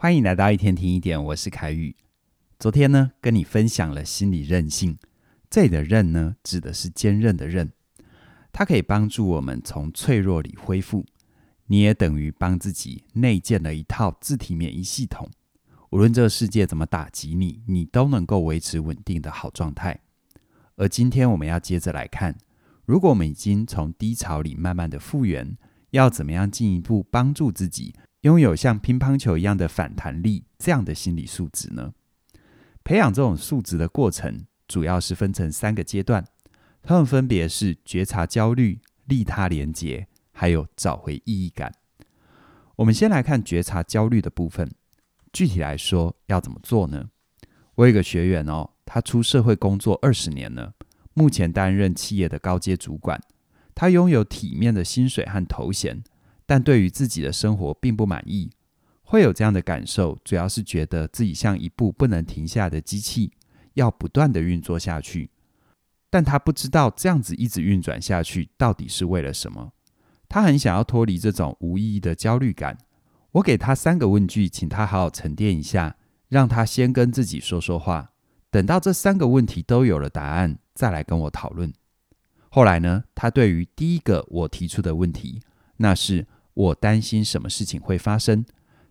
[0.00, 1.96] 欢迎来到一天听一点，我是凯宇。
[2.56, 4.96] 昨天呢，跟你分享了心理韧性，
[5.50, 7.72] 这里的韧呢，指的是坚韧的韧，
[8.52, 11.04] 它可以帮助我们从脆弱里恢复。
[11.66, 15.28] 你也等于帮自己内建了一套自体免疫系统，
[15.90, 19.98] 无论这个世界怎么打击你，你都能够维持稳定的好状态。
[20.76, 22.38] 而今天我们要接着来看，
[22.86, 25.58] 如果我们已经从低潮里慢慢的复原，
[25.90, 27.96] 要怎么样进一步帮助自己？
[28.22, 31.92] 拥有像乒乓球一样的反弹力，这样的心理素质呢？
[32.82, 36.24] 培养这种素质的过程，主要是分成三个阶段，
[36.82, 41.72] 它们分别是觉察焦虑、利他连结，还有找回意义感。
[42.76, 44.68] 我们先来看觉察焦虑的部分，
[45.32, 47.10] 具体来说要怎么做呢？
[47.76, 50.74] 我有一个学员哦，他出社会工作二十年了，
[51.14, 53.20] 目前担任企业的高阶主管，
[53.76, 56.02] 他拥有体面的薪水和头衔。
[56.48, 58.50] 但对于自己的生活并不满意，
[59.02, 63.32] 会有这样的感受，主要是觉得自己像一部不能停下的机器，
[63.74, 65.28] 要不断的运作下去。
[66.08, 69.74] 但他不知道这样子一直运转下去到底是为了什么。
[70.26, 72.78] 他很想要脱离这种无意义的焦虑感。
[73.32, 75.96] 我给他三个问句，请他好好沉淀一下，
[76.28, 78.12] 让他先跟自己说说话。
[78.50, 81.70] 等到这三个问题都有了答案，再来跟我讨论。
[82.48, 85.42] 后来呢，他对于第一个我提出的问题，
[85.76, 86.26] 那是。
[86.58, 88.44] 我担心什么事情会发生？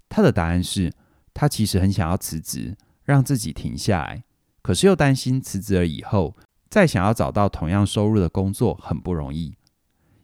[0.08, 0.94] 他的答案是，
[1.34, 4.24] 他其实很想要辞职，让自己停下来，
[4.62, 6.38] 可是又担心辞职了以后，
[6.70, 9.58] 再想要找到同样收入的工作很不容易。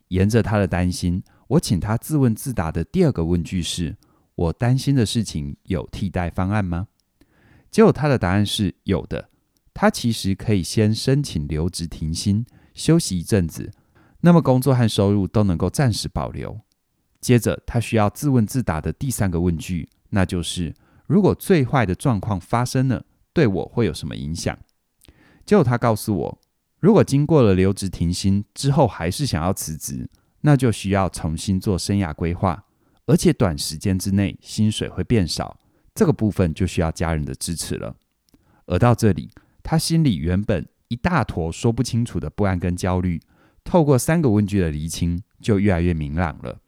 [0.08, 3.97] 沿着他的担心，我请他自问自答的第二个问句是：
[4.35, 6.88] 我担心的事情有替代方案吗？
[7.69, 9.30] 结果他的答案是有的，
[9.73, 13.69] 他其实可以先申请留职停薪，休息一阵子，
[14.22, 16.61] 那么工作和收入都能够暂时保留。
[17.23, 20.75] 接着，他需要自问自答的第三个问句，那就是：
[21.07, 24.59] 如果最坏的状况发生了，对我会有什么影响？
[25.45, 26.41] 结果他告诉我，
[26.81, 30.09] 如果经过了留职停薪之后还是想要辞职，
[30.41, 32.66] 那就需要重新做生涯规划，
[33.06, 35.57] 而且短时间之内薪水会变少，
[35.95, 37.95] 这个部分就需要家人的支持了。
[38.66, 39.31] 而到这里，
[39.63, 43.22] 他心里原本一大坨说不清楚的不安跟焦虑，
[43.63, 46.59] 透过三个问句的厘清，就越来越明朗了。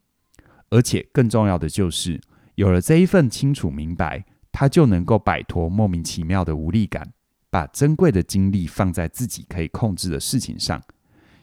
[0.75, 2.19] 而且更重要的就是，
[2.55, 7.13] 有了这一份清楚明白，他就能够摆脱莫名其妙的无力感，
[7.49, 10.83] 把珍贵的精力放在自己可以控制的事情上，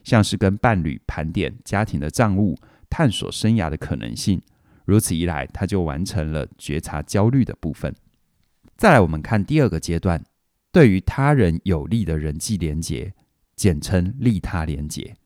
[0.04, 2.59] 像是跟伴侣盘点家庭的账务，
[2.91, 4.38] 探索生涯的可能性。
[4.84, 7.94] 如此一来，他就完成了觉察焦虑的部分。
[8.76, 10.22] 再来，我们看第二个阶段，
[10.70, 13.14] 对于他人有利的人际连结，
[13.56, 15.16] 简称利他连结。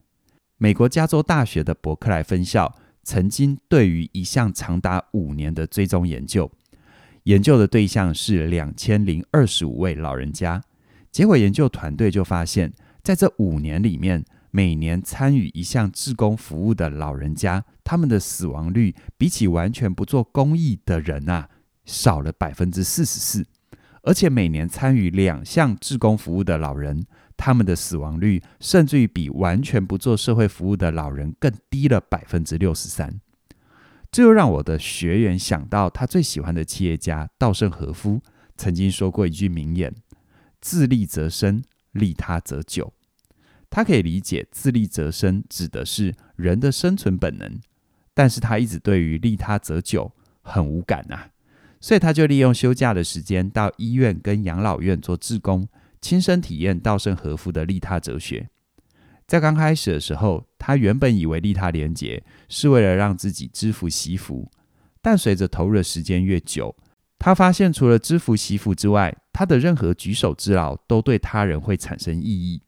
[0.59, 2.73] 美国加州大学的伯克莱分校。
[3.07, 6.51] 曾经对于一项长达五年的追踪研究，
[7.23, 10.61] 研究的对象是两千零二十五位老人家。
[11.13, 12.73] 结果研究团队就发现，
[13.05, 21.49] 在这五年里面，每年参与一项志工服务的老人家，他们的死亡率比起完全不做公益的人啊，
[21.85, 23.47] 少了百分之四十四。
[24.03, 33.21] 而且每年参与两项志工服务的老人，他们的死亡率甚至于比完全不做社会服务的老人更低了百分之六十三。
[34.11, 38.21] 这又让我的学员想到他最喜欢的企业家稻盛和夫
[38.57, 39.95] 曾经说过一句名言
[40.61, 42.95] ：“自利则生，利他则久。”
[43.69, 47.61] 他可以理解自利则生指的是人的生存本能，
[48.15, 51.29] 但是他一直对于利他则久很无感啊，
[51.81, 55.69] 所以他就利用休假的时间到医院跟养老院做志工。
[56.01, 58.49] 亲身体验稻盛和夫的利他哲学。
[59.27, 64.49] 在刚开始的时候，他原本以为利他廉洁是为了让自己知福惜福，
[65.03, 66.77] 但随着投入的时间越久，
[67.19, 72.63] 他发现除了知福惜福之外，他的任何举手之劳都对他人会产生意义。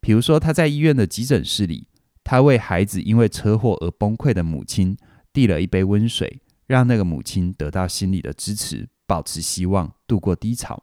[0.00, 1.86] 比如说，他在医院的急诊室里，
[2.24, 4.96] 他为孩子因为车祸而崩溃的母亲
[5.32, 10.82] 递了一杯温水，让那个母亲得到心理的支持，保持希望，度过低潮。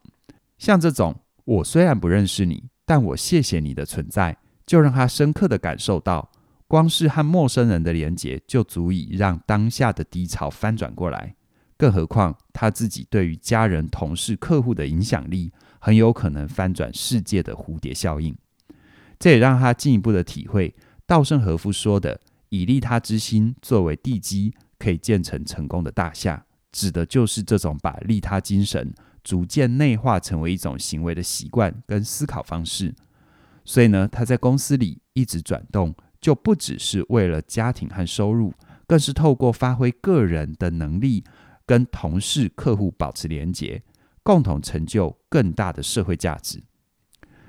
[0.57, 1.13] 像这种。
[1.49, 4.37] 我虽然不认识你，但我谢谢你的存在，
[4.67, 6.29] 就让他深刻地感受到，
[6.67, 11.35] 光是和陌生人的连结就足以让当下的低潮翻转过来。
[11.75, 18.35] 更何况他自己对于家人、同事、客户的影响力，很有可能翻转世界的蝴蝶效应。
[19.17, 20.75] 这也让他进一步的体会
[21.07, 28.93] 稻盛和夫说的“以利他之心作为地基，可以建成成功的大厦”，指的就是这种把利他精神。
[29.29, 32.95] 逐渐内化成为一种行为的习惯跟思考方式，
[33.63, 38.51] 所以呢，他在公司里一直转动，就不只是为了家庭和收入，
[38.87, 41.23] 更是透过发挥个人的能力
[41.67, 43.83] 跟同事、客户保持连结，
[44.23, 46.63] 共同成就更大的社会价值。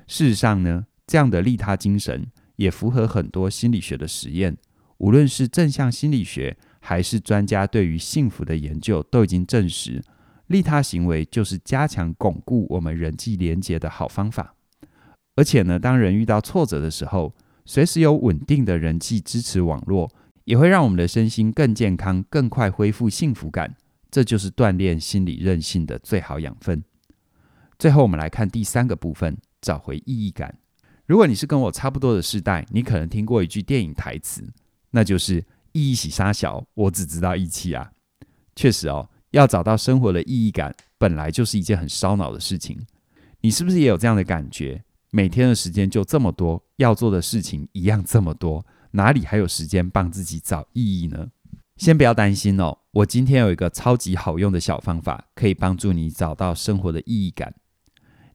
[0.07, 4.55] 事实上呢，这样的利他精神也符合很多心理学的实验，
[4.99, 10.03] 无论是正向心理学还是专家对于幸福的研究，都已经证实，
[10.51, 14.55] 利他行为就是加强巩固我们人际连结的好方法。
[15.37, 17.33] 而且呢，当人遇到挫折的时候，
[17.65, 20.11] 随时有稳定的人际支持网络，
[20.45, 23.77] 也会让我们的身心更健康、更快恢复幸福感。
[24.11, 26.83] 这就是锻炼心理韧性的最好养分。
[27.79, 30.59] 最后，我们来看第三个部分：找回意义感。
[31.07, 34.45] 如果你是跟我差不多的世代，你可能听过一句电影台词，
[34.91, 37.93] 那就是“意义是啥小，我只知道义气啊”。
[38.57, 42.79] 确实哦，要找到生活的意义感，本来就是一件很烧脑的事情。
[43.41, 44.83] 你是不是也有这样的感觉？
[45.11, 48.65] 每天的时间就这么多，要做的事情一样这么多。
[48.93, 51.29] 哪里还有时间帮自己找意义呢？
[51.77, 57.55] 先不要担心哦，我今天有一个超级好用的小方法，可以帮助你找到生活的意义感。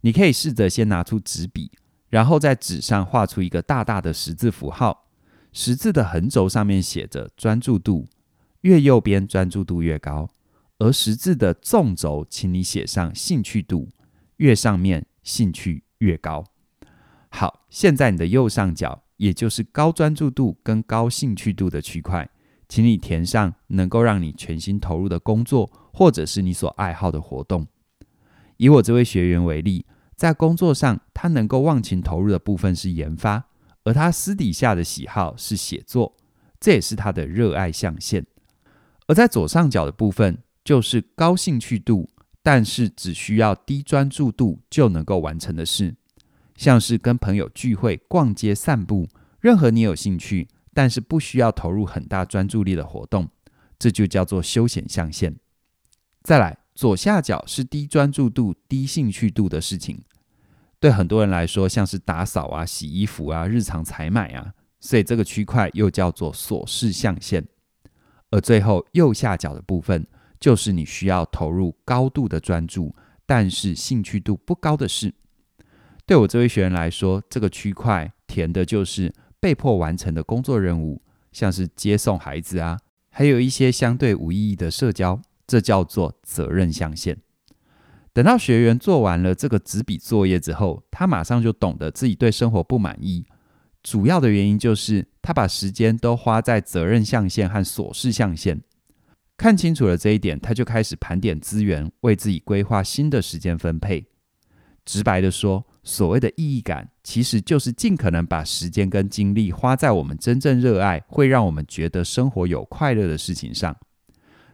[0.01, 1.71] 你可以试着先拿出纸笔，
[2.09, 5.05] 然后在纸上画出一个大大的十字符号。
[5.53, 8.07] 十字的横轴上面写着专注度，
[8.61, 10.27] 越右边专注度越高；
[10.79, 13.89] 而十字的纵轴，请你写上兴趣度，
[14.37, 16.43] 越上面兴趣越高。
[17.29, 19.01] 好，现在你的右上角。
[19.17, 22.29] 也就是高专注度跟高兴趣度的区块，
[22.67, 27.65] 请你填上能够让你全心投入的工作，或者是你所爱好的活动。
[28.57, 29.85] 以我这位学员为例，
[30.17, 33.45] 在工作上，他能够忘情投入的部分是研发，
[33.85, 36.17] 而他私底下的喜好是写作，
[36.59, 38.25] 这也是他的热爱象限。
[39.07, 42.09] 而在左上角的部分，就是高兴趣度，
[42.41, 45.95] 但是只需要低专注度就能够完成的事。
[46.57, 49.07] 像是跟朋友聚会、逛街、散步，
[49.39, 53.29] 任何你有兴趣，但是不需要投入很大专注力的活动，
[53.77, 55.35] 这就叫做休闲象限。
[56.23, 60.01] 再来，左下角是低专注度、低兴趣度的事情，
[60.79, 67.45] 对很多人来说，像是打扫啊、洗衣服啊、日常采买啊，所以这个区块又叫做琐事象限。
[68.31, 70.07] 而最后右下角的部分，
[70.39, 72.95] 就是你需要投入高度的专注，
[73.25, 75.13] 但是兴趣度不高的事。
[76.05, 81.01] 对我这位学员来说，这个区块填的就是被迫完成的工作任务，
[81.31, 82.79] 像是接送孩子啊，
[83.09, 87.17] 还有一些相对无意义的社交，这叫做责任象限。
[88.13, 93.25] 等到学员做完了这个纸笔作业之后，他马上就懂得自己对生活不满意，
[93.83, 98.61] 主要的原因就是他把时间都花在责任象限和琐事象限。
[99.37, 104.07] 看清楚了这一点，他就开始盘点资源，为自己规划新的时间分配。
[104.85, 113.75] 直白的说，所谓的意义感，其实就是尽可能把时间跟精力花在我们真正热爱、会让我们觉得生活有快乐的事情上，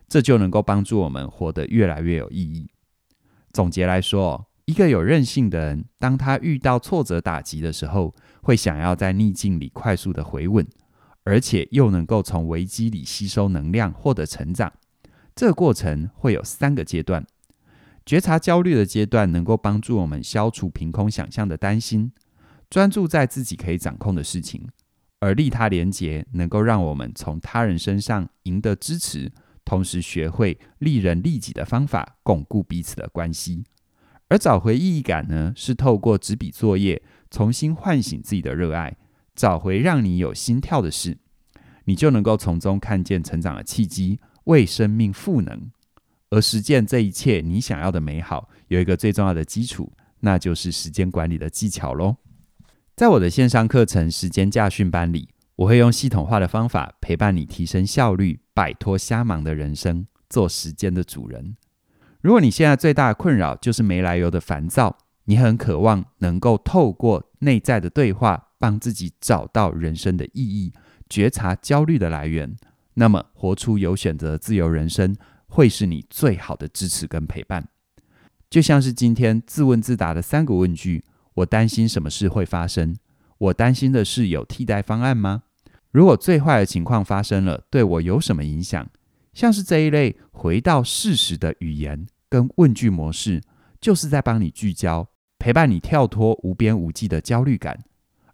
[0.08, 2.70] 这就能够帮助我们活得越来越有意义。
[3.52, 10.66] 总结来说，一个有韧性的人，当他遇到挫折打击的时候，会想要在逆境里快速的回稳，
[11.24, 14.72] 而且又能够从危机里吸收能量，获得成长。
[15.36, 17.26] 这个过程会有三个阶段。
[18.06, 22.12] 觉察焦虑的阶段能够帮助我们消除凭空想象的担心，
[22.70, 24.62] 专注在自己可以掌控的事情；
[25.20, 29.32] 而利他连结能够让我们从他人身上赢得支持，
[29.64, 33.64] 同时学会利人利己的方法，巩固彼此的关系。
[34.30, 38.98] 而找回意义感呢，是透过纸笔作业重新唤醒自己的热爱，
[39.42, 41.18] 找回让你有心跳的事，
[41.86, 45.72] 你就能够从中看见成长的契机，为生命赋能。
[46.30, 52.18] 而实践这一切你想要的美好，有一个最重要的基础，那就是时间管理的技巧喽。
[52.96, 61.58] 在我的线上课程时间驾训班里，我会用系统化的方法陪伴你提升效率，摆脱瞎忙的人生，做时间的主人。
[62.22, 70.72] 如果你现在最大的困扰就是没来由的烦躁，你很渴望能够透过内在的对话，帮自己找到人生的意义，
[71.10, 72.56] 觉察焦虑的来源，
[72.94, 75.18] 那么活出有选择自由人生。
[75.54, 77.68] 会是你最好的支持跟陪伴，
[78.50, 81.04] 就像是今天自问自答的三个问句：
[81.34, 82.96] 我担心什么事会发生？
[83.38, 85.44] 我担心的是有替代方案吗？
[85.92, 88.90] 如果最坏的情况发生了，对我有什么影响？
[89.34, 93.42] 像是这一类回到事实的语言跟问句模式，
[93.82, 95.06] 就是在帮你聚焦，
[95.38, 97.78] 陪伴你跳脱无边无际的焦虑感。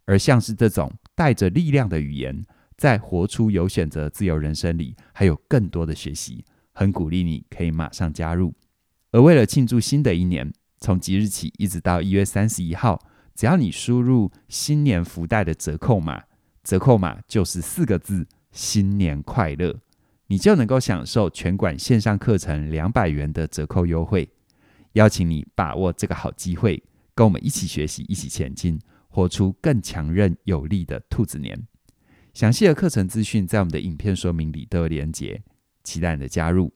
[0.08, 2.44] 而像是这种带着力量的语言，
[2.76, 6.44] 在活出有选择自由人生里，还有更多的学习。
[6.74, 8.54] 很鼓励你可以马上加入，
[9.12, 13.00] 而为了庆祝新的一年，从即日起一直到一月三十一号，
[13.34, 16.24] 只要你输入新年福袋的折扣码，
[16.64, 19.76] 折扣码就是四个字“新年快乐”，
[20.28, 24.30] 你就能够享受全馆线上课程两百元的折扣优惠。
[24.94, 26.84] 邀请你把握这个好机会，
[27.16, 28.80] 跟我们一起学习，一起前进，
[29.18, 31.60] 活出更强韧有力的兔子年。
[32.36, 35.42] 详细的课程资讯在我们的影片说明里都有连结，
[35.84, 36.72] 期待你的加入。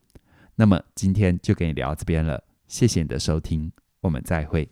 [0.55, 4.67] 那么今天就跟你聊到这边了，谢谢你的收听，我们再会。